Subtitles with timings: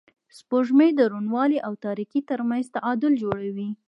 [0.37, 3.69] سپوږمۍ د روڼوالي او تاریکۍ تر منځ تعادل جوړوي